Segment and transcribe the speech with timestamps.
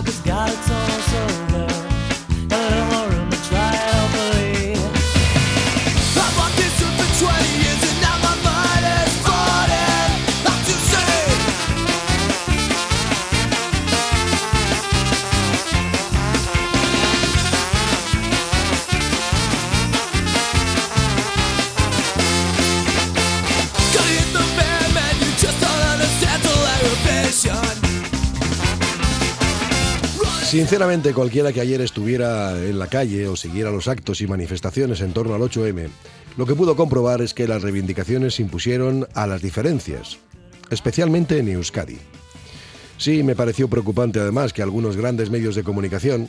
[0.00, 0.79] Tages galt so
[30.50, 35.12] Sinceramente, cualquiera que ayer estuviera en la calle o siguiera los actos y manifestaciones en
[35.12, 35.88] torno al 8M,
[36.36, 40.18] lo que pudo comprobar es que las reivindicaciones se impusieron a las diferencias,
[40.68, 41.98] especialmente en Euskadi.
[42.98, 46.28] Sí, me pareció preocupante además que algunos grandes medios de comunicación,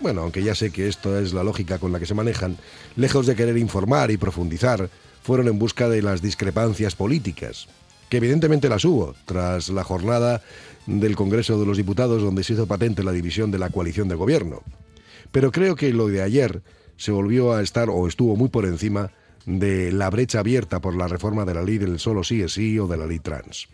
[0.00, 2.56] bueno, aunque ya sé que esto es la lógica con la que se manejan,
[2.96, 4.90] lejos de querer informar y profundizar,
[5.22, 7.68] fueron en busca de las discrepancias políticas,
[8.10, 10.42] que evidentemente las hubo tras la jornada
[10.86, 14.16] del Congreso de los Diputados donde se hizo patente la división de la coalición de
[14.16, 14.62] gobierno.
[15.30, 16.60] Pero creo que lo de ayer
[16.96, 19.12] se volvió a estar o estuvo muy por encima
[19.46, 22.78] de la brecha abierta por la reforma de la ley del solo sí es sí
[22.78, 23.68] o de la ley trans.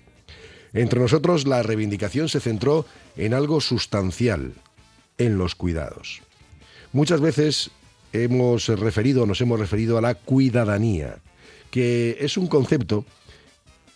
[0.74, 2.84] Entre nosotros la reivindicación se centró
[3.16, 4.52] en algo sustancial,
[5.16, 6.20] en los cuidados.
[6.92, 7.70] Muchas veces
[8.12, 11.16] hemos referido, nos hemos referido a la cuidadanía,
[11.70, 13.06] que es un concepto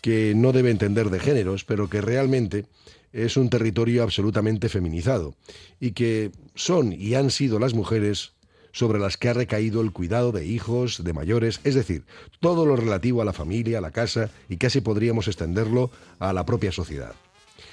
[0.01, 2.67] que no debe entender de géneros, pero que realmente
[3.13, 5.35] es un territorio absolutamente feminizado
[5.81, 8.33] y que son y han sido las mujeres
[8.73, 12.05] sobre las que ha recaído el cuidado de hijos, de mayores, es decir,
[12.39, 16.47] todo lo relativo a la familia, a la casa y casi podríamos extenderlo a la
[16.47, 17.15] propia sociedad.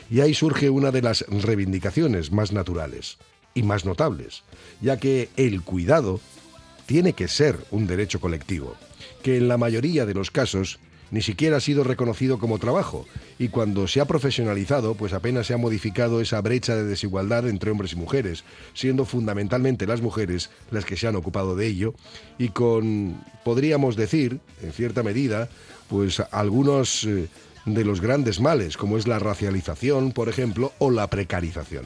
[0.09, 3.17] Y ahí surge una de las reivindicaciones más naturales
[3.53, 4.43] y más notables,
[4.81, 6.19] ya que el cuidado
[6.85, 8.75] tiene que ser un derecho colectivo,
[9.21, 10.79] que en la mayoría de los casos
[11.11, 13.05] ni siquiera ha sido reconocido como trabajo
[13.39, 17.71] y cuando se ha profesionalizado pues apenas se ha modificado esa brecha de desigualdad entre
[17.71, 21.93] hombres y mujeres, siendo fundamentalmente las mujeres las que se han ocupado de ello
[22.37, 25.49] y con, podríamos decir, en cierta medida,
[25.89, 27.27] pues algunos eh,
[27.65, 31.85] de los grandes males como es la racialización, por ejemplo, o la precarización.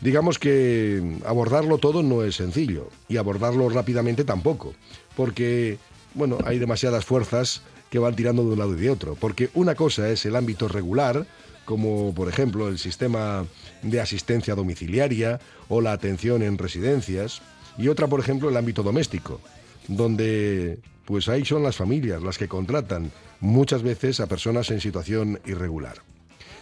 [0.00, 4.74] Digamos que abordarlo todo no es sencillo y abordarlo rápidamente tampoco,
[5.16, 5.78] porque
[6.14, 9.16] bueno, hay demasiadas fuerzas que van tirando de un lado y de otro.
[9.20, 11.26] Porque una cosa es el ámbito regular,
[11.66, 13.44] como por ejemplo el sistema
[13.82, 17.42] de asistencia domiciliaria o la atención en residencias,
[17.76, 19.42] y otra, por ejemplo, el ámbito doméstico,
[19.88, 25.40] donde pues ahí son las familias las que contratan muchas veces a personas en situación
[25.44, 25.98] irregular.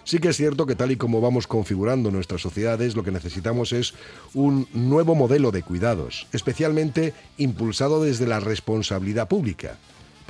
[0.03, 3.73] Sí que es cierto que tal y como vamos configurando nuestras sociedades, lo que necesitamos
[3.73, 3.95] es
[4.35, 9.79] un nuevo modelo de cuidados, especialmente impulsado desde la responsabilidad pública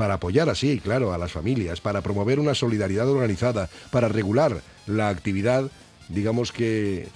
[0.01, 5.11] para apoyar así, claro, a las familias, para promover una solidaridad organizada, para regular la
[5.11, 5.71] actividad,
[6.09, 7.07] digamos que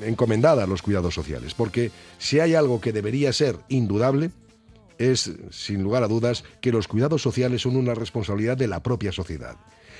[0.00, 1.54] encomendada a los cuidados sociales.
[1.54, 4.30] Porque si hay algo que debería ser indudable,
[4.96, 9.10] es, sin lugar a dudas, que los cuidados sociales son una responsabilidad de la propia
[9.10, 9.56] sociedad.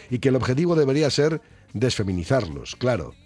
[0.09, 1.41] Y que el objetivo debería ser
[1.73, 3.17] desfeminizarlos, claro.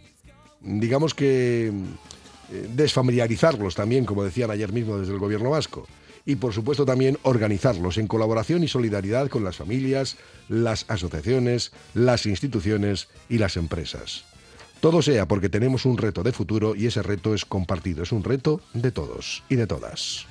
[0.63, 5.87] Digamos que eh, desfamiliarizarlos también, como decían ayer mismo desde el gobierno vasco
[6.29, 10.19] y por supuesto también organizarlos en colaboración y solidaridad con las familias,
[10.51, 14.25] las asociaciones, las instituciones y las empresas.
[14.81, 18.23] Todo sea porque tenemos un reto de futuro y ese reto es compartido, es un
[18.23, 20.27] reto de todos y de todas.